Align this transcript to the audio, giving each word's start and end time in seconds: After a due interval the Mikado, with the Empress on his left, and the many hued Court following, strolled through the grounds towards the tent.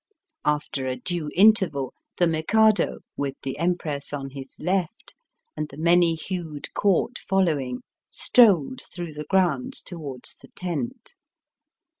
After 0.45 0.87
a 0.87 0.95
due 0.95 1.29
interval 1.35 1.93
the 2.17 2.25
Mikado, 2.25 3.01
with 3.17 3.35
the 3.43 3.59
Empress 3.59 4.11
on 4.11 4.31
his 4.31 4.55
left, 4.59 5.13
and 5.55 5.69
the 5.69 5.77
many 5.77 6.15
hued 6.15 6.73
Court 6.73 7.19
following, 7.19 7.83
strolled 8.09 8.81
through 8.91 9.13
the 9.13 9.25
grounds 9.25 9.79
towards 9.79 10.37
the 10.41 10.47
tent. 10.55 11.13